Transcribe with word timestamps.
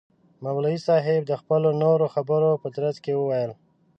مولوی 0.43 0.77
صاحب 0.87 1.21
د 1.27 1.31
خپلو 1.41 1.69
نورو 1.83 2.05
خبرو 2.15 2.51
په 2.61 2.67
ترڅ 2.75 2.95
کي 3.05 3.13
وویل. 3.15 3.51